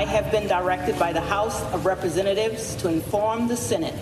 [0.00, 3.94] I have been directed by the House of Representatives to inform the Senate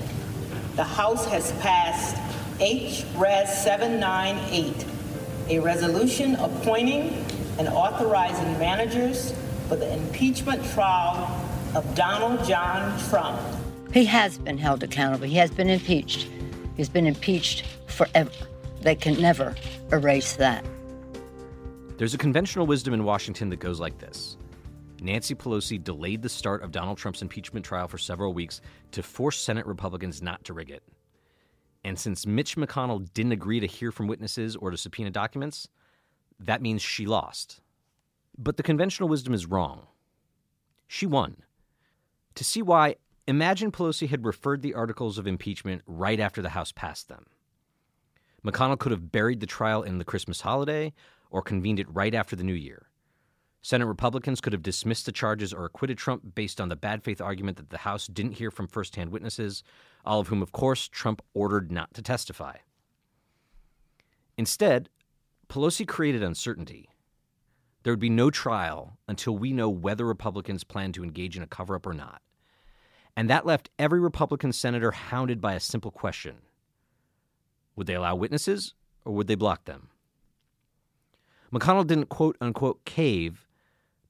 [0.76, 2.17] the House has passed
[2.60, 3.05] H.
[3.17, 3.52] Res.
[3.65, 4.87] 798,
[5.49, 7.26] a resolution appointing
[7.58, 9.34] and authorizing managers
[9.66, 11.26] for the impeachment trial
[11.74, 13.40] of Donald John Trump.
[13.92, 15.26] He has been held accountable.
[15.26, 16.28] He has been impeached.
[16.76, 18.30] He's been impeached forever.
[18.82, 19.56] They can never
[19.90, 20.64] erase that.
[21.96, 24.36] There's a conventional wisdom in Washington that goes like this
[25.00, 28.61] Nancy Pelosi delayed the start of Donald Trump's impeachment trial for several weeks
[28.93, 30.82] to force Senate Republicans not to rig it.
[31.84, 35.69] And since Mitch McConnell didn't agree to hear from witnesses or to subpoena documents,
[36.41, 37.61] that means she lost.
[38.37, 39.87] But the conventional wisdom is wrong.
[40.87, 41.37] She won.
[42.34, 46.73] To see why, imagine Pelosi had referred the articles of impeachment right after the House
[46.73, 47.27] passed them.
[48.45, 50.92] McConnell could have buried the trial in the Christmas holiday
[51.30, 52.89] or convened it right after the new year.
[53.62, 57.20] Senate Republicans could have dismissed the charges or acquitted Trump based on the bad faith
[57.20, 59.62] argument that the House didn't hear from firsthand witnesses,
[60.05, 62.56] all of whom, of course, Trump ordered not to testify.
[64.36, 64.89] Instead,
[65.48, 66.89] Pelosi created uncertainty.
[67.83, 71.47] There would be no trial until we know whether Republicans plan to engage in a
[71.47, 72.23] cover up or not.
[73.17, 76.36] And that left every Republican senator hounded by a simple question
[77.75, 79.89] Would they allow witnesses or would they block them?
[81.53, 83.48] McConnell didn't quote unquote cave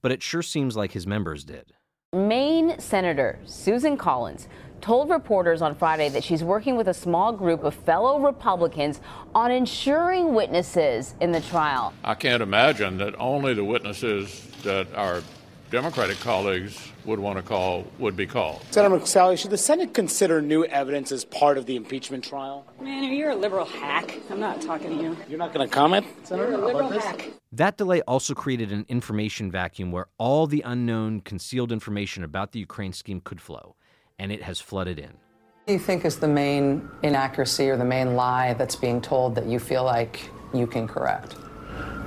[0.02, 1.72] but it sure seems like his members did.
[2.14, 4.48] Maine Senator Susan Collins
[4.80, 9.00] told reporters on Friday that she's working with a small group of fellow Republicans
[9.34, 11.92] on ensuring witnesses in the trial.
[12.04, 15.22] I can't imagine that only the witnesses that are
[15.70, 18.62] Democratic colleagues would want to call would be called.
[18.70, 22.64] Senator McSally, should the Senate consider new evidence as part of the impeachment trial?
[22.80, 24.18] Man, you're a liberal hack.
[24.30, 25.16] I'm not talking to you.
[25.28, 26.52] You're not going to comment, Senator?
[26.52, 27.28] You're a liberal hack.
[27.52, 32.60] That delay also created an information vacuum where all the unknown, concealed information about the
[32.60, 33.76] Ukraine scheme could flow,
[34.18, 35.10] and it has flooded in.
[35.10, 39.34] What do you think is the main inaccuracy or the main lie that's being told
[39.34, 41.36] that you feel like you can correct?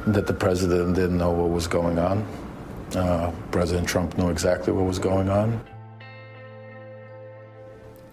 [0.07, 2.25] That the president didn't know what was going on.
[2.95, 5.63] Uh, President Trump knew exactly what was going on.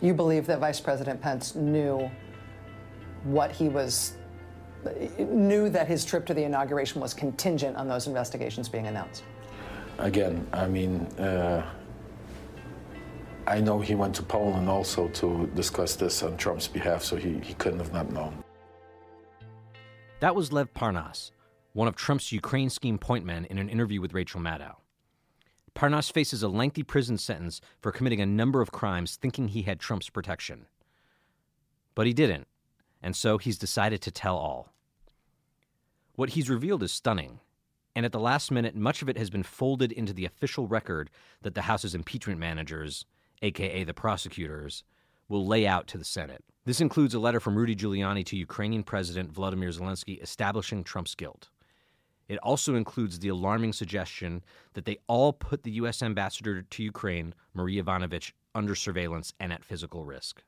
[0.00, 2.08] You believe that Vice President Pence knew
[3.24, 4.16] what he was,
[5.18, 9.24] knew that his trip to the inauguration was contingent on those investigations being announced?
[9.98, 11.68] Again, I mean, uh,
[13.48, 17.40] I know he went to Poland also to discuss this on Trump's behalf, so he,
[17.42, 18.44] he couldn't have not known.
[20.20, 21.32] That was Lev Parnas,
[21.78, 24.78] one of Trump's Ukraine scheme point men, in an interview with Rachel Maddow.
[25.76, 29.78] Parnas faces a lengthy prison sentence for committing a number of crimes thinking he had
[29.78, 30.66] Trump's protection.
[31.94, 32.48] But he didn't,
[33.00, 34.72] and so he's decided to tell all.
[36.16, 37.38] What he's revealed is stunning,
[37.94, 41.10] and at the last minute, much of it has been folded into the official record
[41.42, 43.04] that the House's impeachment managers,
[43.40, 44.82] aka the prosecutors,
[45.28, 46.42] will lay out to the Senate.
[46.64, 51.50] This includes a letter from Rudy Giuliani to Ukrainian President Vladimir Zelensky establishing Trump's guilt.
[52.28, 54.44] It also includes the alarming suggestion
[54.74, 56.02] that they all put the U.S.
[56.02, 60.42] ambassador to Ukraine, Marie Yovanovitch, under surveillance and at physical risk.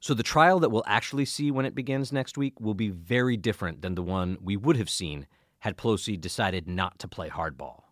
[0.00, 3.36] So the trial that we'll actually see when it begins next week will be very
[3.36, 5.26] different than the one we would have seen
[5.58, 7.82] had Pelosi decided not to play hardball.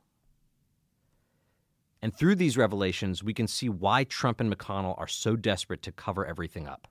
[2.01, 5.93] And through these revelations, we can see why Trump and McConnell are so desperate to
[5.93, 6.89] cover everything up.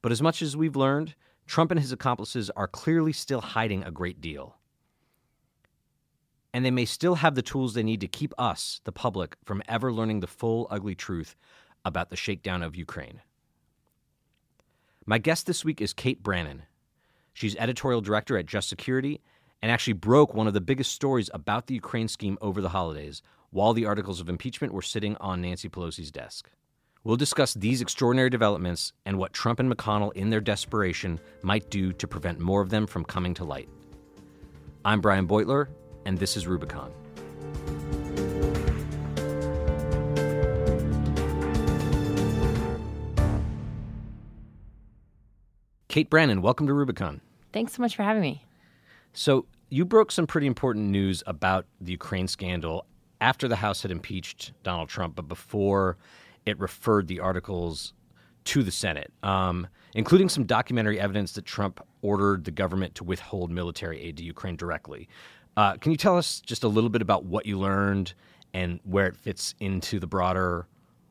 [0.00, 1.16] But as much as we've learned,
[1.46, 4.56] Trump and his accomplices are clearly still hiding a great deal
[6.56, 9.62] and they may still have the tools they need to keep us, the public, from
[9.68, 11.36] ever learning the full, ugly truth
[11.84, 13.20] about the shakedown of Ukraine.
[15.04, 16.62] My guest this week is Kate Brannen.
[17.34, 19.20] She's editorial director at Just Security
[19.60, 23.20] and actually broke one of the biggest stories about the Ukraine scheme over the holidays
[23.50, 26.48] while the articles of impeachment were sitting on Nancy Pelosi's desk.
[27.04, 31.92] We'll discuss these extraordinary developments and what Trump and McConnell, in their desperation, might do
[31.92, 33.68] to prevent more of them from coming to light.
[34.86, 35.68] I'm Brian Beutler,
[36.06, 36.92] and this is Rubicon.
[45.88, 47.20] Kate Brannen, welcome to Rubicon.
[47.52, 48.44] Thanks so much for having me.
[49.12, 52.86] So, you broke some pretty important news about the Ukraine scandal
[53.20, 55.96] after the House had impeached Donald Trump, but before
[56.44, 57.94] it referred the articles
[58.44, 63.50] to the Senate, um, including some documentary evidence that Trump ordered the government to withhold
[63.50, 65.08] military aid to Ukraine directly.
[65.56, 68.12] Uh, can you tell us just a little bit about what you learned
[68.52, 70.66] and where it fits into the broader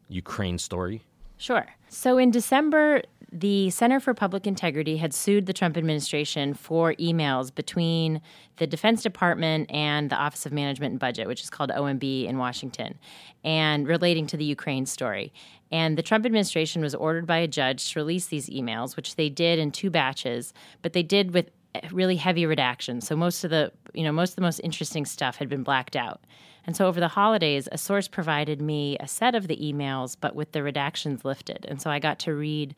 [0.07, 1.01] Ukraine story?
[1.38, 1.65] Sure.
[1.89, 3.01] So in December,
[3.31, 8.21] the Center for Public Integrity had sued the Trump administration for emails between
[8.57, 12.38] the Defense Department and the Office of Management and Budget, which is called OMB in
[12.38, 12.98] Washington,
[13.44, 15.33] and relating to the Ukraine story.
[15.71, 19.30] And the Trump administration was ordered by a judge to release these emails, which they
[19.30, 21.50] did in two batches, but they did with
[21.92, 23.04] really heavy redactions.
[23.04, 25.95] So most of the, you know, most of the most interesting stuff had been blacked
[25.95, 26.22] out.
[26.66, 30.36] And so over the holidays, a source provided me a set of the emails, but
[30.36, 31.66] with the redactions lifted.
[31.69, 32.75] And so I got to read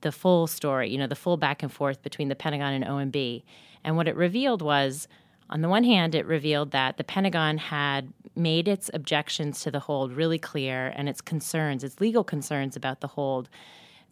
[0.00, 3.42] the full story, you know, the full back and forth between the Pentagon and OMB.
[3.84, 5.06] And what it revealed was,
[5.50, 9.80] on the one hand, it revealed that the Pentagon had made its objections to the
[9.80, 13.48] hold really clear and its concerns, its legal concerns about the hold,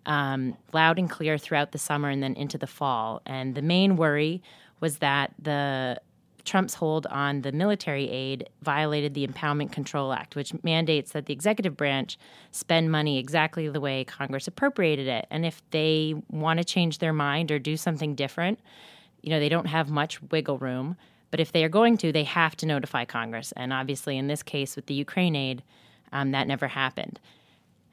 [0.06, 3.22] um, loud and clear throughout the summer and then into the fall.
[3.26, 4.42] And the main worry
[4.80, 6.00] was that the
[6.44, 11.32] Trump's hold on the military aid violated the Impoundment Control Act, which mandates that the
[11.32, 12.18] executive branch
[12.50, 15.26] spend money exactly the way Congress appropriated it.
[15.30, 18.58] And if they want to change their mind or do something different,
[19.22, 20.96] you know, they don't have much wiggle room.
[21.30, 23.52] But if they are going to, they have to notify Congress.
[23.52, 25.62] And obviously, in this case with the Ukraine aid,
[26.12, 27.20] um, that never happened.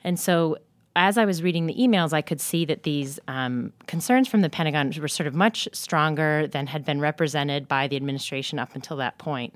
[0.03, 0.57] And so
[0.97, 4.49] as I was reading the emails, I could see that these um, concerns from the
[4.49, 8.97] Pentagon were sort of much stronger than had been represented by the administration up until
[8.97, 9.53] that point.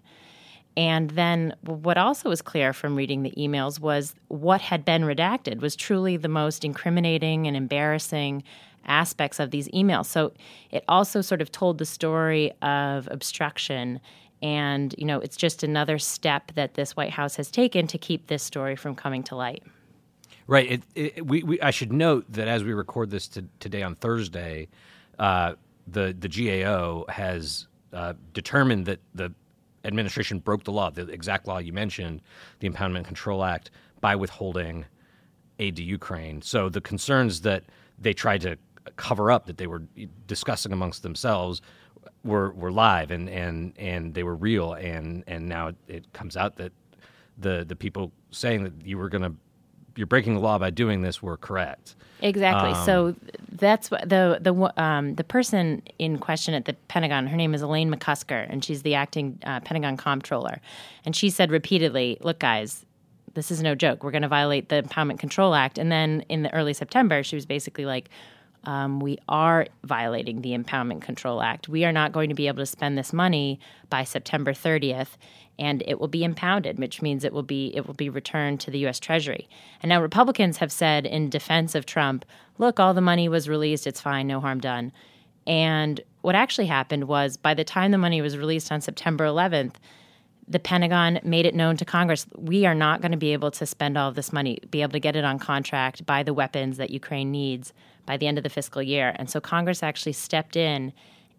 [0.78, 5.62] And then what also was clear from reading the emails was what had been redacted
[5.62, 8.44] was truly the most incriminating and embarrassing
[8.86, 10.06] aspects of these emails.
[10.06, 10.34] So
[10.70, 14.00] it also sort of told the story of obstruction
[14.44, 18.28] and you know it's just another step that this White House has taken to keep
[18.28, 19.64] this story from coming to light.
[20.52, 20.70] Right.
[20.70, 23.96] It, it, we, we, I should note that as we record this to, today on
[23.96, 24.68] Thursday,
[25.18, 25.54] uh,
[25.88, 29.34] the the GAO has uh, determined that the
[29.86, 32.22] administration broke the law, the exact law you mentioned,
[32.60, 33.72] the Impoundment Control Act,
[34.02, 34.84] by withholding
[35.60, 36.42] aid to Ukraine.
[36.42, 37.64] So the concerns that
[37.98, 38.58] they tried to
[38.98, 39.84] cover up, that they were
[40.28, 41.62] discussing amongst themselves,
[42.26, 44.74] were were live and and and they were real.
[44.74, 46.74] And and now it, it comes out that
[47.38, 49.34] the the people saying that you were going to
[49.96, 51.96] you're breaking the law by doing this were correct.
[52.22, 52.72] Exactly.
[52.72, 53.16] Um, so
[53.52, 57.28] that's what the the um, the person in question at the Pentagon.
[57.28, 60.62] Her name is Elaine McCusker, and she's the acting uh, Pentagon comptroller.
[61.06, 62.86] And she said repeatedly, "Look, guys."
[63.34, 64.04] This is no joke.
[64.04, 65.78] We're going to violate the Impoundment Control Act.
[65.78, 68.10] And then in the early September, she was basically like,
[68.66, 71.70] um, we are violating the Impoundment Control Act.
[71.70, 73.58] We are not going to be able to spend this money
[73.90, 75.16] by September 30th,
[75.62, 78.72] and it will be impounded, which means it will be it will be returned to
[78.72, 79.00] the U.S.
[79.00, 79.48] Treasury.
[79.82, 82.26] And now Republicans have said in defense of Trump,
[82.58, 83.86] "Look, all the money was released.
[83.86, 84.28] It's fine.
[84.28, 84.92] No harm done."
[85.46, 89.76] And what actually happened was, by the time the money was released on September 11th,
[90.48, 93.66] the Pentagon made it known to Congress we are not going to be able to
[93.66, 96.78] spend all of this money, be able to get it on contract, buy the weapons
[96.78, 97.72] that Ukraine needs
[98.08, 99.14] by the end of the fiscal year.
[99.16, 100.92] And so Congress actually stepped in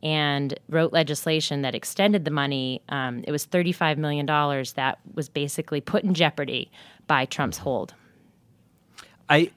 [0.02, 2.82] and wrote legislation that extended the money.
[2.88, 6.70] Um, it was $35 million that was basically put in jeopardy
[7.06, 7.94] by Trump's hold.
[9.28, 9.50] I,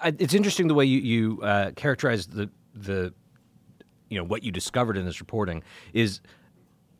[0.00, 3.12] I it's interesting the way you, you uh, characterize the, the,
[4.08, 5.62] you know, what you discovered in this reporting
[5.92, 6.20] is,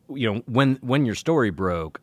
[0.09, 2.01] you know, when, when your story broke,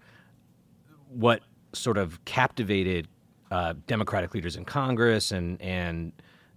[1.09, 1.43] what
[1.73, 3.07] sort of captivated
[3.51, 6.13] uh, Democratic leaders in Congress and, and,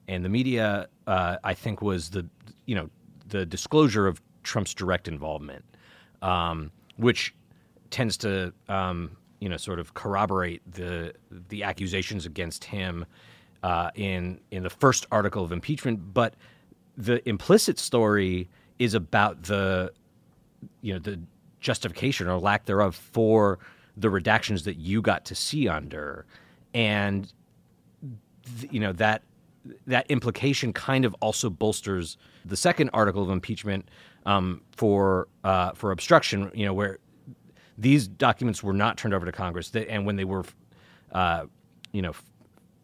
[0.08, 2.26] and the media, uh, I think, was the
[2.66, 2.90] you know
[3.28, 5.64] the disclosure of Trump's direct involvement,
[6.22, 7.34] um, which
[7.90, 11.14] tends to um, you know sort of corroborate the
[11.50, 13.06] the accusations against him
[13.64, 16.36] uh, in in the first article of impeachment, but
[16.98, 19.92] the implicit story is about the
[20.82, 21.20] you know the
[21.60, 23.60] justification or lack thereof for
[23.96, 26.26] the redactions that you got to see under.
[26.74, 27.32] And
[28.70, 29.24] you know that
[29.88, 33.90] that implication kind of also bolsters the second article of impeachment
[34.26, 36.52] um, for uh, for obstruction.
[36.54, 37.00] You know, where
[37.78, 40.44] these documents were not turned over to Congress, and when they were,
[41.12, 41.46] uh,
[41.92, 42.14] you know,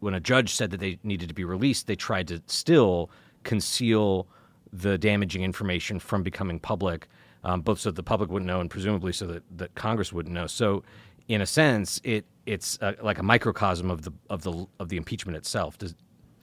[0.00, 3.10] when a judge said that they needed to be released, they tried to still
[3.44, 4.26] conceal
[4.72, 7.08] the damaging information from becoming public,
[7.44, 10.34] um, both so that the public wouldn't know and presumably so that, that Congress wouldn't
[10.34, 10.46] know.
[10.46, 10.82] So,
[11.28, 14.96] in a sense, it it's uh, like a microcosm of the of the of the
[14.96, 15.78] impeachment itself.
[15.78, 15.94] Does,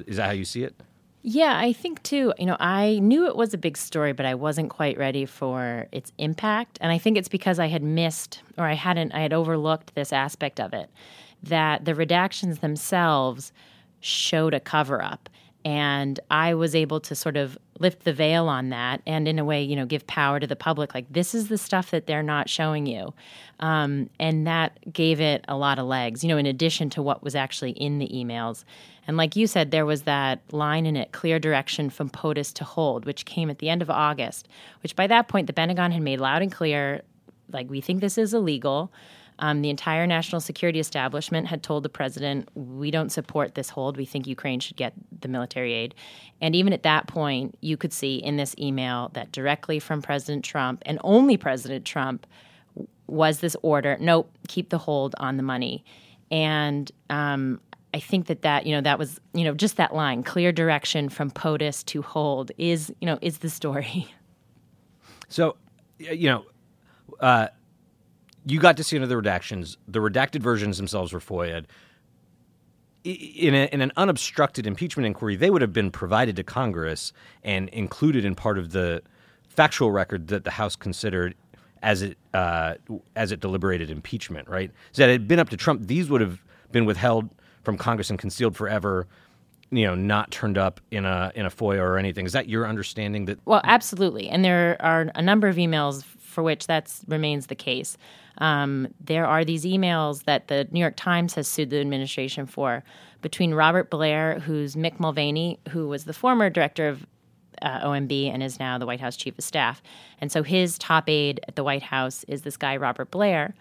[0.06, 0.76] is that how you see it?
[1.24, 2.34] Yeah, I think too.
[2.38, 5.88] You know, I knew it was a big story, but I wasn't quite ready for
[5.92, 6.78] its impact.
[6.80, 10.14] And I think it's because I had missed or I hadn't, I had overlooked this
[10.14, 10.90] aspect of it
[11.44, 13.52] that the redactions themselves
[14.00, 15.30] showed a cover up.
[15.68, 19.44] And I was able to sort of lift the veil on that and, in a
[19.44, 20.94] way, you know, give power to the public.
[20.94, 23.14] Like, this is the stuff that they're not showing you.
[23.60, 27.22] Um, and that gave it a lot of legs, you know, in addition to what
[27.22, 28.64] was actually in the emails.
[29.08, 32.64] And like you said, there was that line in it clear direction from POTUS to
[32.64, 34.48] hold, which came at the end of August,
[34.84, 37.02] which by that point, the Pentagon had made loud and clear
[37.52, 38.90] like, we think this is illegal.
[39.40, 43.98] Um, the entire national security establishment had told the president, we don't support this hold.
[43.98, 45.96] We think Ukraine should get the military aid.
[46.42, 50.44] And even at that point, you could see in this email that directly from President
[50.44, 52.26] Trump and only President Trump
[53.08, 55.86] was this order nope, keep the hold on the money.
[56.30, 57.62] And um,
[57.94, 61.08] I think that that you know that was you know just that line clear direction
[61.10, 64.08] from POTUS to hold is you know is the story.
[65.30, 65.58] So,
[65.98, 66.46] you know,
[67.20, 67.48] uh,
[68.48, 69.78] you got to see another redactions.
[69.88, 71.68] The redacted versions themselves were FOIA'd.
[73.04, 77.14] In, a, in, an unobstructed impeachment inquiry, they would have been provided to Congress
[77.44, 79.02] and included in part of the
[79.48, 81.36] factual record that the House considered
[81.82, 82.76] as it uh,
[83.16, 84.50] as it deliberated impeachment.
[84.50, 84.72] Right?
[84.92, 87.30] So that it had been up to Trump, these would have been withheld
[87.64, 89.08] from Congress and concealed forever
[89.72, 92.26] you know not turned up in a in a FOIA or anything.
[92.26, 94.30] Is that your understanding that Well, absolutely.
[94.30, 96.04] And there are a number of emails
[96.38, 97.98] for which that remains the case.
[98.38, 102.84] Um, there are these emails that the New York Times has sued the administration for
[103.24, 107.08] between Robert Blair, who's Mick Mulvaney, who was the former director of
[107.64, 109.82] uh, OMB and is now the White House chief of staff.
[110.22, 113.56] And so his top aide at the White House is this guy, Robert Blair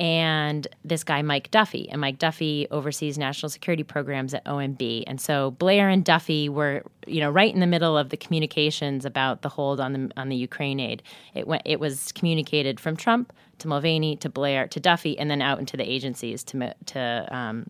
[0.00, 1.88] and this guy Mike Duffy.
[1.90, 5.04] And Mike Duffy oversees national security programs at OMB.
[5.06, 9.04] And so Blair and Duffy were, you know, right in the middle of the communications
[9.04, 11.02] about the hold on the on the Ukraine aid.
[11.34, 15.42] It went it was communicated from Trump to Mulvaney to Blair to Duffy and then
[15.42, 17.66] out into the agencies to to um,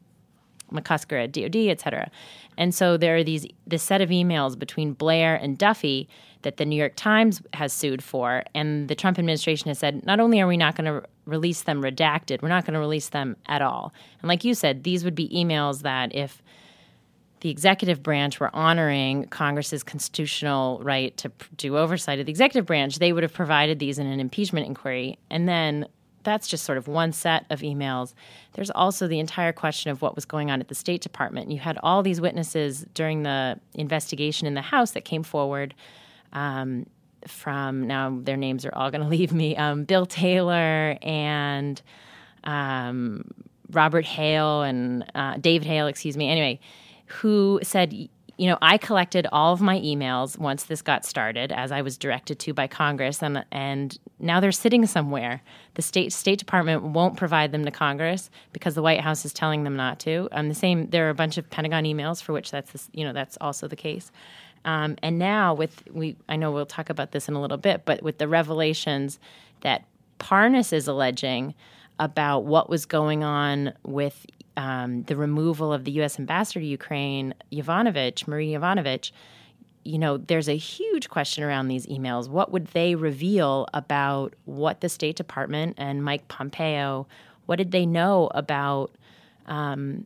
[0.72, 2.10] McCusker at DOD, et cetera.
[2.56, 6.08] And so there are these this set of emails between Blair and Duffy
[6.42, 10.20] that the New York Times has sued for, and the Trump administration has said not
[10.20, 13.36] only are we not going to release them redacted, we're not going to release them
[13.46, 13.92] at all.
[14.20, 16.42] And like you said, these would be emails that if
[17.40, 22.98] the executive branch were honoring Congress's constitutional right to do oversight of the executive branch,
[22.98, 25.18] they would have provided these in an impeachment inquiry.
[25.30, 25.86] And then
[26.22, 28.14] that's just sort of one set of emails.
[28.54, 31.50] There's also the entire question of what was going on at the State Department.
[31.50, 35.74] You had all these witnesses during the investigation in the House that came forward.
[36.32, 36.86] Um,
[37.26, 39.56] from now, their names are all going to leave me.
[39.56, 41.80] Um, Bill Taylor and
[42.44, 43.24] um,
[43.70, 46.28] Robert Hale and uh, David Hale, excuse me.
[46.28, 46.60] Anyway,
[47.06, 51.72] who said, you know, I collected all of my emails once this got started, as
[51.72, 55.42] I was directed to by Congress, and and now they're sitting somewhere.
[55.74, 59.64] The state State Department won't provide them to Congress because the White House is telling
[59.64, 60.28] them not to.
[60.30, 63.04] And the same, there are a bunch of Pentagon emails for which that's the, you
[63.04, 64.12] know that's also the case.
[64.64, 67.84] Um, and now with we, I know we'll talk about this in a little bit,
[67.84, 69.18] but with the revelations
[69.62, 69.84] that
[70.20, 71.54] Parnas is alleging
[71.98, 74.26] about what was going on with
[74.58, 76.18] um, the removal of the U.S.
[76.18, 79.12] ambassador to Ukraine, Yovanovitch, Marie Yovanovitch,
[79.84, 82.28] you know, there's a huge question around these emails.
[82.28, 87.06] What would they reveal about what the State Department and Mike Pompeo,
[87.46, 88.90] what did they know about
[89.46, 90.04] um,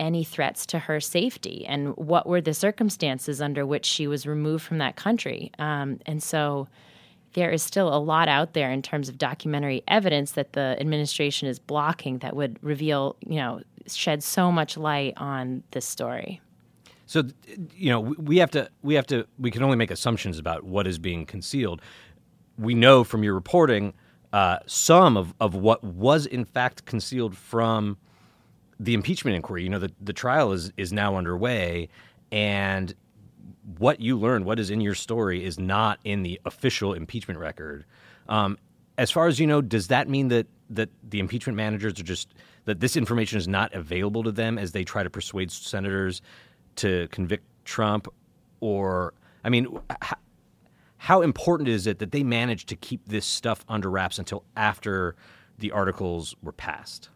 [0.00, 1.66] any threats to her safety?
[1.66, 5.52] And what were the circumstances under which she was removed from that country?
[5.58, 6.66] Um, and so,
[7.34, 11.48] there is still a lot out there in terms of documentary evidence that the administration
[11.48, 16.40] is blocking that would reveal, you know, shed so much light on this story.
[17.06, 17.24] So,
[17.74, 20.86] you know, we have to we have to we can only make assumptions about what
[20.86, 21.82] is being concealed.
[22.58, 23.92] We know from your reporting
[24.32, 27.98] uh, some of, of what was in fact concealed from
[28.80, 29.64] the impeachment inquiry.
[29.64, 31.88] You know, the, the trial is is now underway,
[32.30, 32.94] and
[33.78, 37.84] what you learned, what is in your story, is not in the official impeachment record.
[38.28, 38.58] Um,
[38.98, 42.34] as far as you know, does that mean that that the impeachment managers are just
[42.64, 46.22] that this information is not available to them as they try to persuade senators
[46.76, 48.08] to convict Trump?
[48.60, 49.14] Or,
[49.44, 49.66] I mean,
[50.00, 50.16] how,
[50.98, 55.16] how important is it that they managed to keep this stuff under wraps until after
[55.58, 57.08] the articles were passed?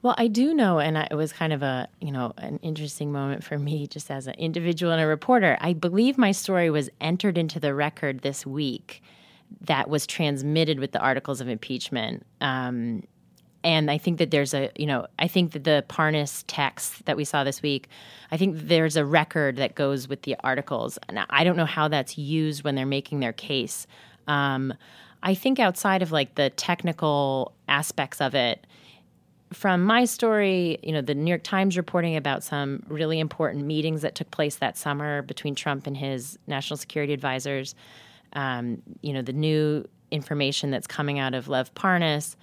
[0.00, 3.42] Well, I do know, and it was kind of a you know an interesting moment
[3.42, 5.58] for me, just as an individual and a reporter.
[5.60, 9.02] I believe my story was entered into the record this week,
[9.62, 12.24] that was transmitted with the articles of impeachment.
[12.40, 13.02] Um,
[13.64, 17.16] and I think that there's a you know I think that the Parnas text that
[17.16, 17.88] we saw this week,
[18.30, 21.88] I think there's a record that goes with the articles, and I don't know how
[21.88, 23.86] that's used when they're making their case.
[24.26, 24.74] Um,
[25.22, 28.66] I think outside of like the technical aspects of it
[29.52, 34.02] from my story, you know, the New York Times reporting about some really important meetings
[34.02, 37.74] that took place that summer between Trump and his national security advisors.
[38.34, 42.36] Um, you know, the new information that's coming out of Lev Parnas,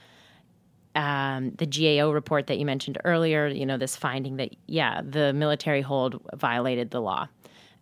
[0.96, 5.34] um, the GAO report that you mentioned earlier, you know, this finding that, yeah, the
[5.34, 7.28] military hold violated the law.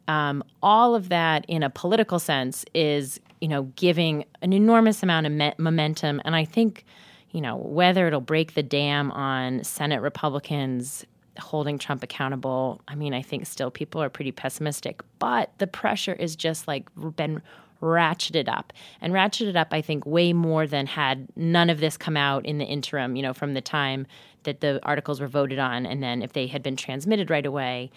[0.08, 5.27] Um, all of that in a political sense is, you know, giving an enormous amount
[5.27, 6.22] of me- momentum.
[6.25, 6.86] And I think
[7.34, 11.03] you know, whether it'll break the dam on Senate Republicans
[11.39, 15.01] holding Trump accountable, I mean, I think still people are pretty pessimistic.
[15.17, 17.41] But the pressure is just like been
[17.82, 22.18] ratcheted up and ratcheted up, I think, way more than had none of this come
[22.18, 24.08] out in the interim, you know, from the time
[24.44, 25.86] that the articles were voted on.
[25.86, 27.92] And then if they had been transmitted right away,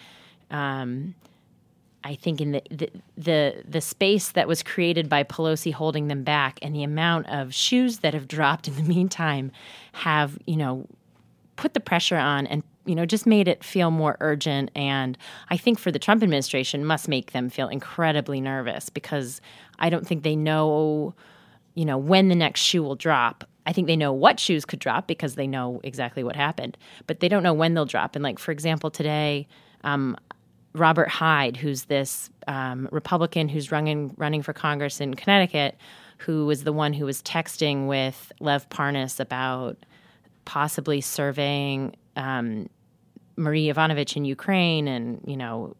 [0.51, 1.15] um,
[2.03, 6.23] I think in the, the, the the space that was created by Pelosi holding them
[6.23, 9.51] back and the amount of shoes that have dropped in the meantime
[9.93, 10.87] have you know
[11.57, 15.17] put the pressure on and you know just made it feel more urgent and
[15.49, 19.41] I think for the Trump administration must make them feel incredibly nervous because
[19.79, 21.13] I don't think they know
[21.75, 24.79] you know when the next shoe will drop I think they know what shoes could
[24.79, 28.15] drop because they know exactly what happened, but they don't know when they'll drop.
[28.15, 29.45] And like for example, today,
[29.83, 30.15] um,
[30.73, 35.75] Robert Hyde, who's this um, Republican who's running running for Congress in Connecticut,
[36.17, 39.77] who was the one who was texting with Lev Parnas about
[40.45, 42.69] possibly surveying um,
[43.35, 45.75] Marie Yovanovitch in Ukraine, and you know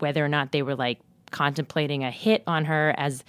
[0.00, 0.98] whether or not they were like
[1.36, 3.22] contemplating a hit on her as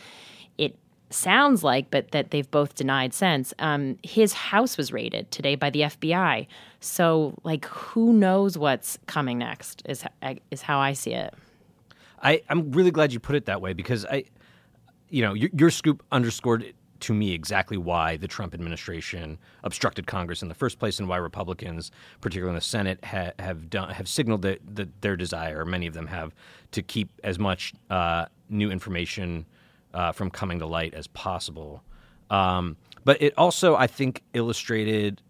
[0.57, 0.77] it
[1.09, 3.53] sounds like, but that they've both denied since.
[3.59, 6.47] Um, his house was raided today by the FBI.
[6.79, 9.83] So, like, who knows what's coming next?
[9.89, 10.05] Is
[10.51, 11.33] is how I see it.
[12.23, 14.23] I I'm really glad you put it that way because I,
[15.09, 20.42] you know, your, your scoop underscored to me exactly why the Trump administration obstructed Congress
[20.42, 24.08] in the first place, and why Republicans, particularly in the Senate, ha- have done have
[24.08, 26.34] signaled that, that their desire, many of them have,
[26.72, 29.46] to keep as much uh, new information
[29.94, 31.84] uh, from coming to light as possible.
[32.30, 35.22] Um, but it also, I think, illustrated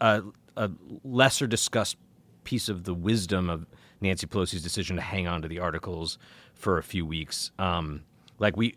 [0.00, 0.22] a,
[0.56, 0.70] a,
[1.02, 1.96] lesser discussed
[2.44, 3.66] piece of the wisdom of
[4.00, 6.18] Nancy Pelosi's decision to hang on to the articles
[6.54, 7.52] for a few weeks.
[7.58, 8.02] Um,
[8.38, 8.74] like we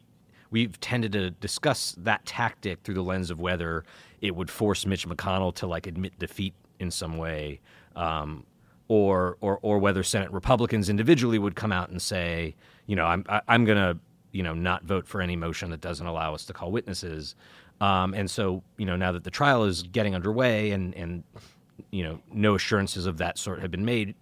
[0.52, 3.84] we've tended to discuss that tactic through the lens of whether
[4.22, 7.60] it would force Mitch McConnell to like admit defeat in some way,
[7.96, 8.46] um,
[8.88, 12.55] or or or whether Senate Republicans individually would come out and say,
[12.88, 14.00] you know, I'm I, am i am going to
[14.31, 17.36] you know not vote for any motion that doesn't allow us to call witnesses.
[17.81, 21.24] Um, and so you know now that the trial is getting underway and and
[21.92, 24.16] you know no assurances of that sort have been made,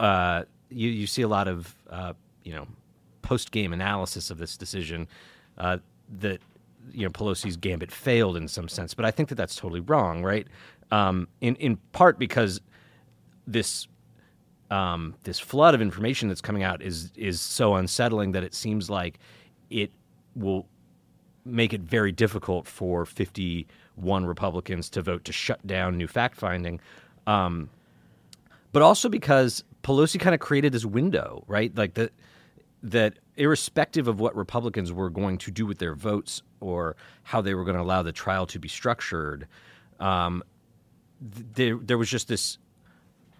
[0.00, 2.12] uh, you you see a lot of uh,
[2.44, 2.66] you know
[3.22, 5.08] post game analysis of this decision
[5.58, 5.78] uh,
[6.20, 6.40] that
[6.92, 10.22] you know Pelosi's gambit failed in some sense, but I think that that's totally wrong,
[10.22, 10.46] right?
[10.90, 12.60] Um, in in part because
[13.46, 13.88] this
[14.70, 18.90] um, this flood of information that's coming out is is so unsettling that it seems
[18.90, 19.18] like
[19.70, 19.90] it
[20.34, 20.66] will
[21.44, 26.80] make it very difficult for 51 Republicans to vote to shut down new fact finding.
[27.26, 27.70] Um,
[28.72, 31.74] but also because Pelosi kind of created this window, right?
[31.76, 32.12] Like that,
[32.82, 37.54] that irrespective of what Republicans were going to do with their votes or how they
[37.54, 39.46] were going to allow the trial to be structured,
[40.00, 40.42] um,
[41.20, 42.58] there there was just this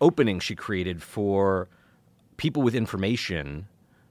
[0.00, 1.68] opening she created for
[2.36, 3.66] people with information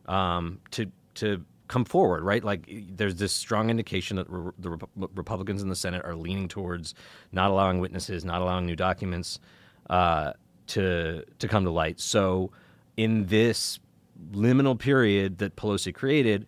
[0.08, 2.43] um, to to come forward, right?
[2.43, 6.48] Like there's this strong indication that re- the Re- Republicans in the Senate are leaning
[6.48, 6.93] towards
[7.32, 9.39] not allowing witnesses, not allowing new documents
[9.89, 10.34] uh,
[10.67, 12.00] to to come to light.
[12.00, 12.52] So
[12.98, 13.80] in this
[14.32, 16.45] liminal period that Pelosi created,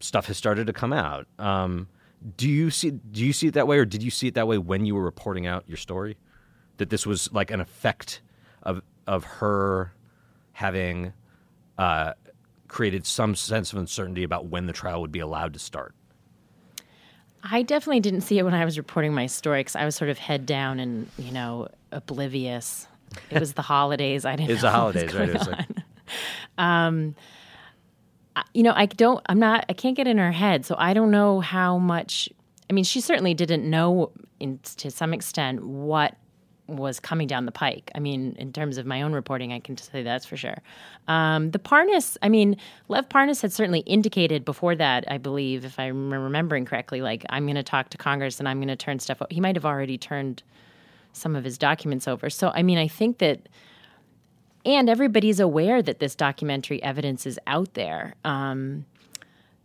[0.00, 1.26] stuff has started to come out.
[1.38, 1.88] Um,
[2.36, 4.46] do you see do you see it that way, or did you see it that
[4.46, 6.16] way when you were reporting out your story?
[6.76, 8.20] That this was like an effect
[8.62, 9.92] of of her
[10.52, 11.12] having
[11.78, 12.12] uh,
[12.68, 15.94] created some sense of uncertainty about when the trial would be allowed to start.
[17.42, 20.10] I definitely didn't see it when I was reporting my story because I was sort
[20.10, 22.86] of head down and you know oblivious.
[23.30, 24.24] It was the holidays.
[24.24, 24.52] I didn't.
[24.52, 25.28] it's the holidays, right?
[25.28, 25.68] It's like...
[26.62, 27.14] um,
[28.54, 29.20] you know, I don't.
[29.26, 29.66] I'm not.
[29.68, 32.28] I can't get in her head, so I don't know how much.
[32.70, 36.16] I mean, she certainly didn't know, in, to some extent, what
[36.68, 37.90] was coming down the pike.
[37.94, 40.56] I mean, in terms of my own reporting, I can say that's for sure.
[41.08, 42.56] Um, the Parnas, I mean,
[42.88, 47.44] Lev Parnas had certainly indicated before that, I believe, if I'm remembering correctly, like I'm
[47.44, 49.20] going to talk to Congress and I'm going to turn stuff.
[49.28, 50.42] He might have already turned
[51.12, 52.30] some of his documents over.
[52.30, 53.48] So, I mean, I think that,
[54.64, 58.14] and everybody's aware that this documentary evidence is out there.
[58.24, 58.86] Um,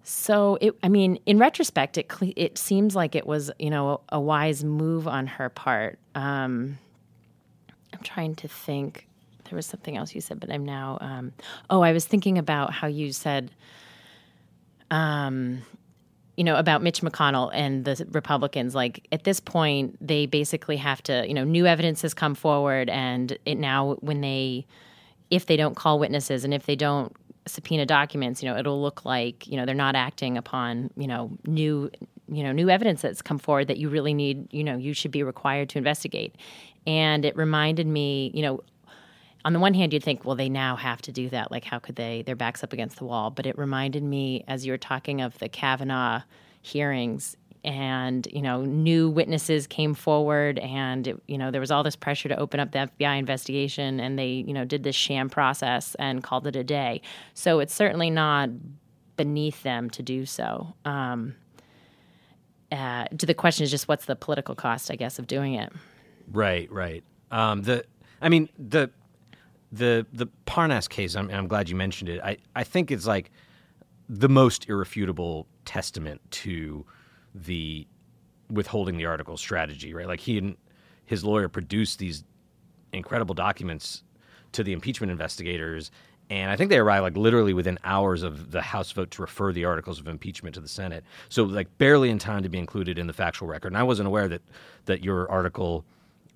[0.03, 4.17] so it, I mean, in retrospect, it it seems like it was, you know, a,
[4.17, 5.99] a wise move on her part.
[6.15, 6.77] Um,
[7.93, 9.05] I'm trying to think.
[9.49, 10.97] There was something else you said, but I'm now.
[10.99, 11.31] Um,
[11.69, 13.49] oh, I was thinking about how you said,
[14.91, 15.62] um,
[16.36, 18.75] you know, about Mitch McConnell and the Republicans.
[18.75, 22.89] Like at this point, they basically have to, you know, new evidence has come forward,
[22.89, 24.65] and it now when they,
[25.29, 29.05] if they don't call witnesses and if they don't subpoena documents, you know, it'll look
[29.05, 31.89] like you know they're not acting upon you know new
[32.29, 35.11] you know new evidence that's come forward that you really need you know you should
[35.11, 36.35] be required to investigate.
[36.85, 38.61] And it reminded me you know
[39.45, 41.51] on the one hand you'd think well they now have to do that.
[41.51, 42.23] Like how could they?
[42.23, 43.31] Their backs up against the wall.
[43.31, 46.21] But it reminded me as you were talking of the kavanaugh
[46.61, 47.37] hearings
[47.67, 51.95] and you know new witnesses came forward and it, you know there was all this
[51.95, 55.95] pressure to open up the FBI investigation and they you know did this sham process
[55.99, 57.01] and called it a day
[57.34, 58.49] so it's certainly not
[59.17, 61.36] beneath them to do so um,
[62.71, 65.71] uh, to the question is just what's the political cost, I guess, of doing it.
[66.32, 67.03] Right, right.
[67.32, 67.86] Um, the,
[68.21, 68.89] I mean, the,
[69.71, 71.15] the, the Parnas case.
[71.15, 72.21] I'm, I'm glad you mentioned it.
[72.21, 73.32] I, I think it's like
[74.10, 76.86] the most irrefutable testament to
[77.45, 77.88] the
[78.50, 79.93] withholding the article strategy.
[79.93, 80.58] Right, like he and
[81.06, 82.23] his lawyer produced these
[82.93, 84.04] incredible documents
[84.54, 85.91] to the impeachment investigators
[86.30, 89.54] and I think they arrived like literally within hours of the House vote to refer
[89.54, 91.04] the articles of impeachment to the Senate.
[91.30, 93.69] So like barely in time to be included in the factual record.
[93.69, 94.41] And I wasn't aware that
[94.86, 95.86] that your article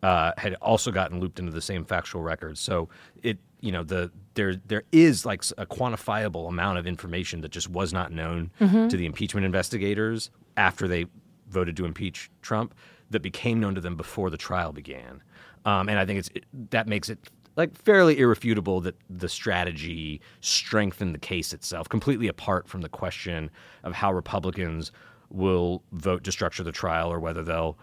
[0.02, 2.58] uh, had also gotten looped into the same factual record.
[2.58, 2.90] So
[3.22, 7.70] it you know the there there is like a quantifiable amount of information that just
[7.70, 8.88] was not known mm-hmm.
[8.88, 11.06] to the impeachment investigators after they
[11.50, 12.76] voted to impeach Trump
[13.10, 15.22] that became known to them before the trial began.
[15.66, 17.20] Um, and I think it's it, that makes it
[17.58, 23.50] like fairly irrefutable that the strategy strengthened the case itself, completely apart from the question
[23.84, 24.92] of how Republicans
[25.30, 27.78] will vote to structure the trial or whether they'll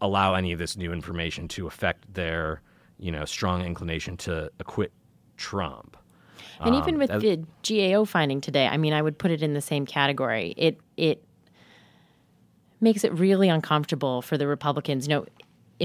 [0.00, 2.60] allow any of this new information to affect their,
[2.98, 4.92] you know, strong inclination to acquit
[5.36, 5.96] Trump.
[6.60, 9.54] And um, even with the GAO finding today, I mean, I would put it in
[9.54, 10.54] the same category.
[10.56, 11.25] It it
[12.80, 15.06] makes it really uncomfortable for the Republicans.
[15.06, 15.26] You know,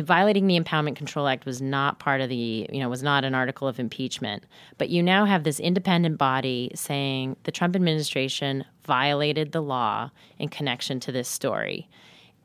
[0.01, 3.35] violating the Impoundment Control Act was not part of the, you know, was not an
[3.35, 4.43] article of impeachment.
[4.77, 10.49] But you now have this independent body saying the Trump administration violated the law in
[10.49, 11.89] connection to this story.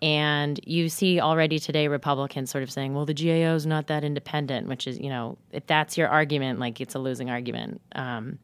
[0.03, 4.05] And you see already today Republicans sort of saying, well, the GAO is not that
[4.05, 7.81] independent, which is, you know, if that's your argument, like it's a losing argument.
[7.95, 8.39] Um,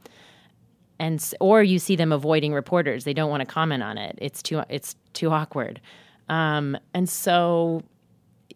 [0.98, 4.18] and or you see them avoiding reporters; they don't want to comment on it.
[4.20, 5.80] It's too it's too awkward.
[6.28, 7.82] Um, and so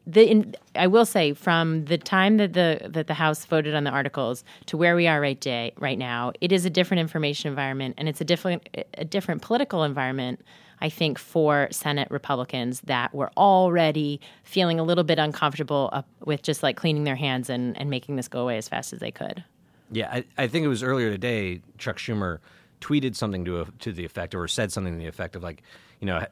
[0.07, 3.85] the in, I will say from the time that the that the House voted on
[3.85, 7.49] the articles to where we are right day right now, it is a different information
[7.49, 10.41] environment and it's a different a different political environment.
[10.81, 16.63] I think for Senate Republicans that were already feeling a little bit uncomfortable with just
[16.63, 19.43] like cleaning their hands and, and making this go away as fast as they could.
[19.91, 21.61] Yeah, I, I think it was earlier today.
[21.79, 22.39] Chuck Schumer
[22.81, 25.63] tweeted something to a, to the effect, or said something to the effect of like,
[26.01, 26.25] you know,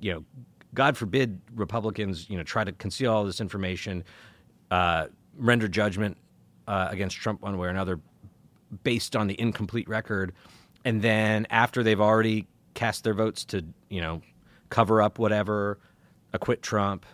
[0.00, 0.24] you know,
[0.74, 4.04] God forbid Republicans, you know, try to conceal all this information,
[4.70, 6.16] uh, render judgment
[6.66, 7.98] uh, against Trump one way or another
[8.84, 10.34] based on the incomplete record,
[10.84, 14.20] and then after they've already cast their votes to, you know,
[14.68, 15.78] cover up whatever,
[16.34, 17.06] acquit Trump,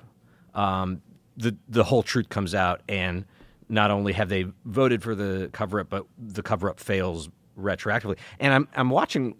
[0.55, 1.01] um,
[1.37, 3.25] the the whole truth comes out, and
[3.69, 8.19] not only have they voted for the cover up, but the cover up fails retroactively.
[8.39, 9.37] And I'm I'm watching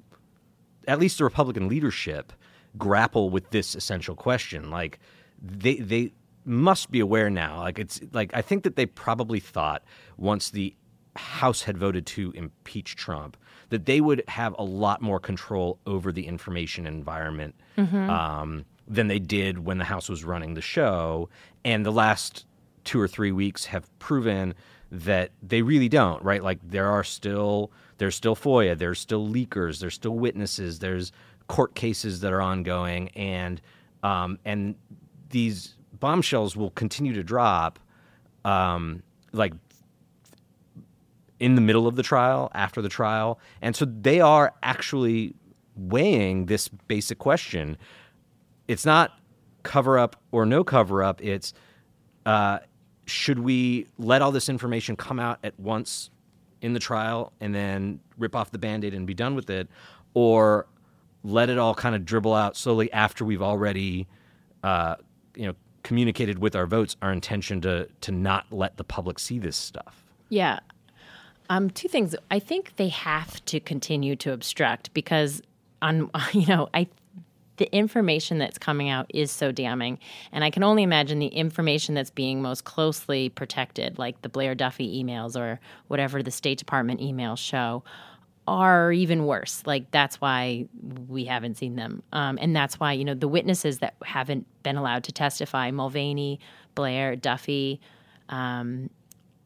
[0.87, 2.33] at least the Republican leadership
[2.77, 4.71] grapple with this essential question.
[4.71, 4.99] Like
[5.41, 6.13] they they
[6.45, 7.61] must be aware now.
[7.61, 9.83] Like it's like I think that they probably thought
[10.17, 10.75] once the
[11.17, 13.37] House had voted to impeach Trump
[13.69, 18.11] that they would have a lot more control over the information environment mm-hmm.
[18.11, 21.29] um, than they did when the House was running the show.
[21.65, 22.47] And the last
[22.85, 24.55] two or three weeks have proven
[24.91, 26.23] that they really don't.
[26.23, 26.43] Right?
[26.43, 31.13] Like there are still there's still FOIA, there's still leakers, there's still witnesses, there's
[31.49, 33.61] court cases that are ongoing, and
[34.03, 34.75] um, and
[35.31, 37.79] these bombshells will continue to drop,
[38.45, 39.53] um, like
[41.41, 45.35] in the middle of the trial, after the trial, and so they are actually
[45.77, 47.77] weighing this basic question.
[48.69, 49.19] It's not
[49.63, 51.23] cover up or no cover up.
[51.23, 51.53] It's
[52.27, 52.61] uh,
[53.07, 56.11] should we let all this information come out at once
[56.61, 59.69] in the trial and then rip off the band aid and be done with it?
[60.15, 60.67] Or
[61.23, 64.07] let it all kind of dribble out slowly after we've already,
[64.63, 64.97] uh,
[65.35, 69.39] you know, communicated with our votes our intention to to not let the public see
[69.39, 70.05] this stuff.
[70.31, 70.61] Yeah.
[71.51, 72.17] Um, two things.
[72.31, 75.43] I think they have to continue to obstruct because
[75.83, 76.89] on you know I
[77.57, 79.99] the information that's coming out is so damning.
[80.33, 84.55] And I can only imagine the information that's being most closely protected, like the Blair
[84.55, 87.85] Duffy emails or whatever the State Department emails show,
[88.47, 89.63] are even worse.
[89.67, 90.67] Like that's why
[91.09, 94.77] we haven't seen them, um, and that's why you know the witnesses that haven't been
[94.77, 96.41] allowed to testify: Mulvaney,
[96.75, 97.81] Blair, Duffy,
[98.29, 98.91] um,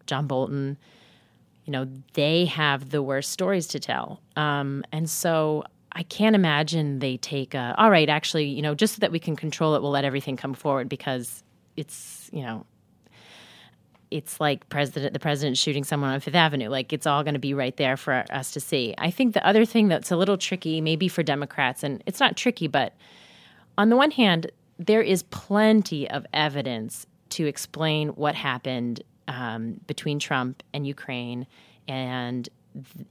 [0.06, 0.76] John Bolton.
[1.64, 6.98] You know they have the worst stories to tell, um, and so I can't imagine
[6.98, 7.74] they take a.
[7.78, 10.36] All right, actually, you know, just so that we can control it, we'll let everything
[10.36, 11.42] come forward because
[11.76, 12.66] it's you know
[14.10, 16.68] it's like president the president shooting someone on Fifth Avenue.
[16.68, 18.94] Like it's all going to be right there for us to see.
[18.98, 22.36] I think the other thing that's a little tricky, maybe for Democrats, and it's not
[22.36, 22.94] tricky, but
[23.76, 30.18] on the one hand, there is plenty of evidence to explain what happened um, between
[30.18, 31.46] Trump and Ukraine,
[31.86, 32.48] and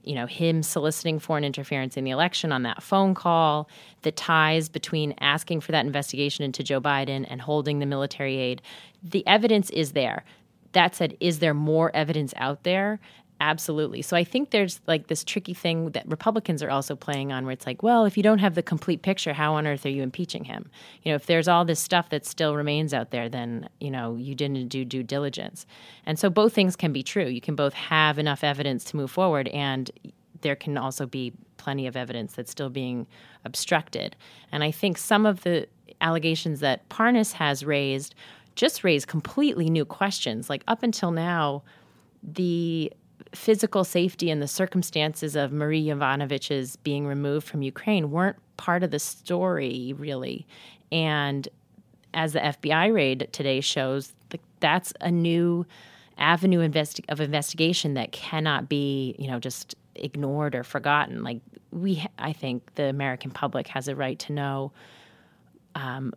[0.04, 3.68] you know him soliciting foreign interference in the election on that phone call,
[4.02, 8.62] the ties between asking for that investigation into Joe Biden and holding the military aid.
[9.02, 10.24] The evidence is there
[10.72, 13.00] that said, is there more evidence out there?
[13.40, 14.02] Absolutely.
[14.02, 17.52] So I think there's like this tricky thing that Republicans are also playing on where
[17.52, 20.02] it's like, well, if you don't have the complete picture, how on earth are you
[20.02, 20.68] impeaching him?
[21.04, 24.16] You know, if there's all this stuff that still remains out there, then, you know,
[24.16, 25.66] you didn't do due diligence.
[26.04, 27.26] And so both things can be true.
[27.26, 29.88] You can both have enough evidence to move forward and
[30.40, 33.06] there can also be plenty of evidence that's still being
[33.44, 34.16] obstructed.
[34.50, 35.68] And I think some of the
[36.00, 38.14] allegations that Parnas has raised
[38.56, 40.50] just raise completely new questions.
[40.50, 41.62] Like up until now,
[42.22, 42.92] the
[43.34, 48.90] physical safety and the circumstances of Marie Yovanovitch's being removed from Ukraine weren't part of
[48.90, 50.46] the story, really.
[50.90, 51.48] And
[52.14, 54.12] as the FBI raid today shows,
[54.60, 55.66] that's a new
[56.16, 61.22] avenue investi- of investigation that cannot be, you know, just ignored or forgotten.
[61.22, 64.72] Like we, I think the American public has a right to know
[65.74, 66.12] um,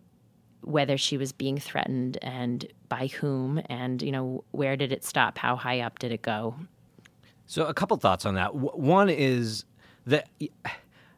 [0.62, 5.38] whether she was being threatened and by whom and you know where did it stop
[5.38, 6.56] how high up did it go
[7.45, 9.65] so a couple thoughts on that one is
[10.06, 10.30] that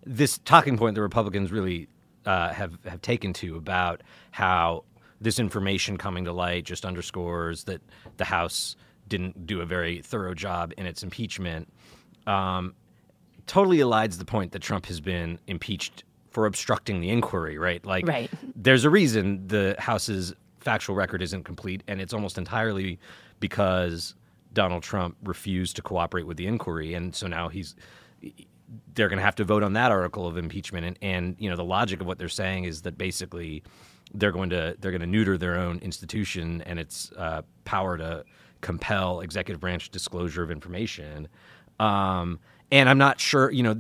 [0.05, 1.88] this talking point the republicans really
[2.25, 4.83] uh, have have taken to about how
[5.19, 7.81] this information coming to light just underscores that
[8.17, 8.75] the house
[9.07, 11.71] didn't do a very thorough job in its impeachment
[12.27, 12.73] um,
[13.45, 17.86] totally elides the point that trump has been impeached for obstructing the inquiry, right?
[17.86, 18.29] Like, right.
[18.55, 22.99] there's a reason the House's factual record isn't complete, and it's almost entirely
[23.39, 24.15] because
[24.53, 27.75] Donald Trump refused to cooperate with the inquiry, and so now he's
[28.95, 31.55] they're going to have to vote on that article of impeachment, and, and you know
[31.55, 33.63] the logic of what they're saying is that basically
[34.13, 38.23] they're going to they're going to neuter their own institution and its uh, power to
[38.61, 41.27] compel executive branch disclosure of information.
[41.79, 42.39] Um,
[42.71, 43.75] and I'm not sure, you know,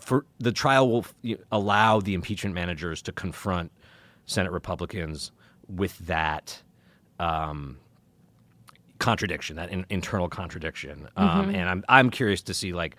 [0.00, 1.06] for the trial will
[1.52, 3.72] allow the impeachment managers to confront
[4.24, 5.32] Senate Republicans
[5.68, 6.62] with that
[7.18, 7.78] um,
[8.98, 11.08] contradiction, that in, internal contradiction.
[11.16, 11.54] Um, mm-hmm.
[11.54, 12.96] and I'm I'm curious to see like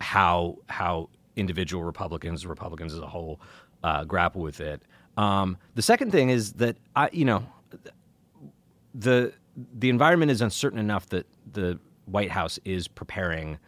[0.00, 3.40] how how individual Republicans, Republicans as a whole,
[3.82, 4.82] uh, grapple with it.
[5.16, 7.44] Um, the second thing is that I, you know,
[8.94, 13.58] the the environment is uncertain enough that the White House is preparing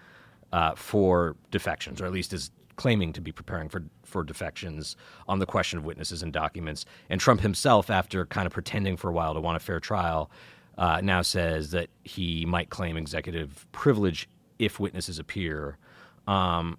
[0.52, 4.96] uh, for defections, or at least is claiming to be preparing for, for defections
[5.28, 6.84] on the question of witnesses and documents.
[7.08, 10.30] And Trump himself, after kind of pretending for a while to want a fair trial,
[10.78, 15.78] uh, now says that he might claim executive privilege if witnesses appear.
[16.26, 16.78] Um,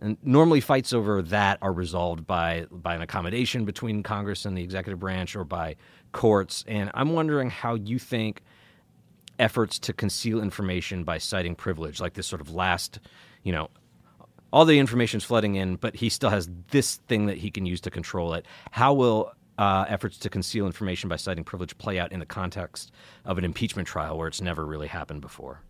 [0.00, 4.62] and normally, fights over that are resolved by by an accommodation between Congress and the
[4.62, 5.76] executive branch, or by
[6.12, 6.64] courts.
[6.68, 8.42] And I'm wondering how you think
[9.38, 13.00] efforts to conceal information by citing privilege, like this sort of last,
[13.42, 13.68] you know,
[14.52, 17.66] all the information is flooding in, but he still has this thing that he can
[17.66, 18.46] use to control it.
[18.70, 22.92] How will uh, efforts to conceal information by citing privilege play out in the context
[23.24, 25.60] of an impeachment trial where it's never really happened before?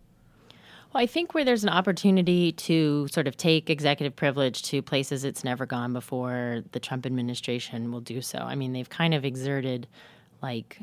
[0.93, 5.23] Well, I think where there's an opportunity to sort of take executive privilege to places
[5.23, 8.39] it's never gone before, the Trump administration will do so.
[8.39, 9.87] I mean, they've kind of exerted
[10.41, 10.79] like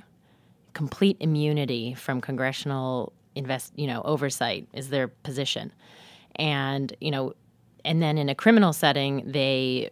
[0.74, 5.72] complete immunity from congressional invest, you know, oversight is their position.
[6.36, 7.32] And, you know,
[7.84, 9.90] and then in a criminal setting, they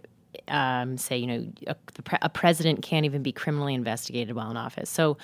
[0.48, 1.76] um, say, you know, a,
[2.22, 4.88] a, president can't even be criminally investigated while in office.
[4.88, 5.18] So,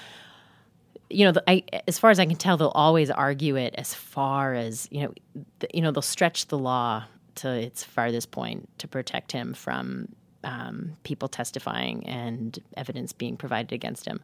[1.11, 3.95] you know, the, I, as far as I can tell, they'll always argue it as
[3.95, 5.15] far as you know,
[5.61, 7.05] the, you know, they'll stretch the law
[7.37, 10.09] to its farthest point to protect him from
[10.45, 14.21] um, people testifying and evidence being provided against him.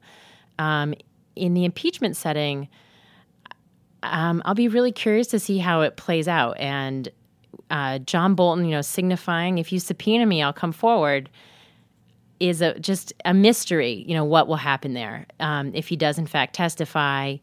[0.59, 0.94] Um,
[1.37, 2.68] in the impeachment setting,
[4.03, 6.59] um, I'll be really curious to see how it plays out.
[6.59, 7.09] And
[7.71, 11.31] uh, John Bolton, you know, signifying if you subpoena me, I'll come forward.
[12.40, 14.05] is a, just a mystery.
[14.07, 17.37] You know what will happen there um, if he does in fact testify.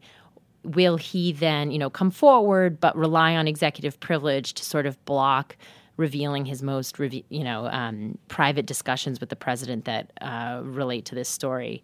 [0.64, 5.02] Will he then, you know, come forward but rely on executive privilege to sort of
[5.04, 5.56] block
[5.96, 11.14] revealing his most, you know, um, private discussions with the president that uh, relate to
[11.14, 11.82] this story?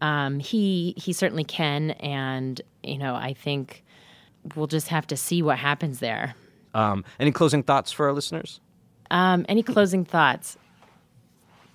[0.00, 3.84] Um, he he certainly can, and you know, I think
[4.54, 6.34] we'll just have to see what happens there.
[6.74, 8.60] Um, any closing thoughts for our listeners?
[9.10, 10.56] Um, any closing thoughts?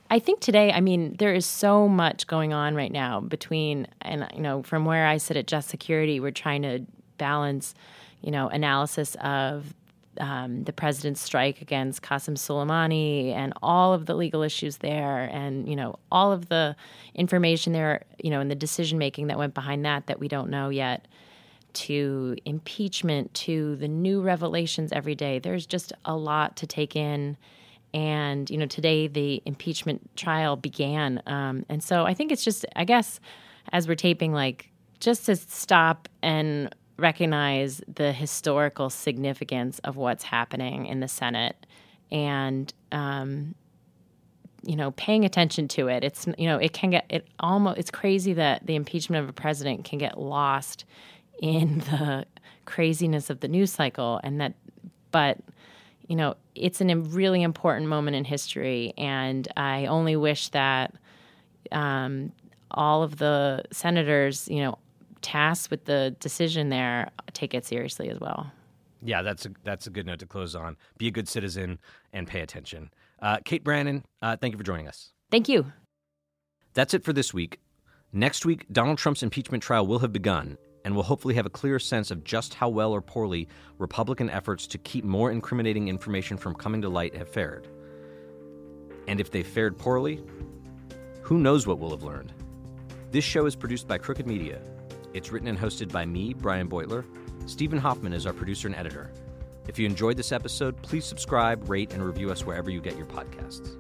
[0.10, 4.28] I think today, I mean, there is so much going on right now between, and
[4.36, 6.86] you know, from where I sit at Just Security, we're trying to
[7.18, 7.74] balance,
[8.22, 9.74] you know, analysis of
[10.20, 15.68] um, the president's strike against Qasem Soleimani and all of the legal issues there, and
[15.68, 16.76] you know, all of the
[17.16, 20.50] information there, you know, and the decision making that went behind that that we don't
[20.50, 21.08] know yet
[21.76, 25.40] to impeachment to the new revelations every day.
[25.40, 27.38] There's just a lot to take in.
[27.94, 31.22] And, you know, today the impeachment trial began.
[31.28, 33.20] Um, and so I think it's just, I guess,
[33.72, 40.86] as we're taping, like, just to stop and recognize the historical significance of what's happening
[40.86, 41.66] in the Senate
[42.12, 43.56] and, um,
[44.64, 46.04] you know, paying attention to it.
[46.04, 49.34] It's, you know, it can get, it almost, it's crazy that the impeachment of a
[49.34, 50.86] president can get lost
[51.42, 52.26] in the
[52.66, 54.54] craziness of the news cycle and that
[55.12, 55.38] but
[56.08, 60.94] you know it's a really important moment in history and i only wish that
[61.72, 62.32] um,
[62.72, 64.78] all of the senators you know
[65.26, 68.52] tasked with the decision there take it seriously as well.
[69.02, 70.78] Yeah that's a that's a good note to close on.
[70.98, 71.80] Be a good citizen
[72.14, 72.92] and pay attention.
[73.20, 75.12] Uh, kate Brannen uh, thank you for joining us.
[75.32, 75.72] Thank you.
[76.76, 77.60] That's it for this week.
[78.14, 81.80] Next week donald trump's impeachment trial will have begun and will hopefully have a clear
[81.80, 86.54] sense of just how well or poorly Republican efforts to keep more incriminating information from
[86.54, 87.68] coming to light have fared.
[89.08, 90.24] And if they fared poorly,
[91.24, 92.32] who knows what we'll have learned?
[93.12, 94.62] This show is produced by Crooked Media.
[95.14, 97.04] It's written and hosted by me, Brian Beutler.
[97.48, 99.12] Stephen Hoffman is our producer and editor.
[99.68, 103.08] If you enjoyed this episode, please subscribe, rate, and review us wherever you get your
[103.08, 103.76] podcasts.